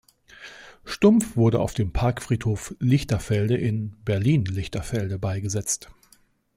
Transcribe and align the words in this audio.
Stumpf 0.83 1.35
wurde 1.35 1.59
auf 1.59 1.75
dem 1.75 1.93
Parkfriedhof 1.93 2.73
Lichterfelde 2.79 3.55
in 3.55 3.93
Berlin-Lichterfelde 4.03 5.19
beigesetzt. 5.19 5.91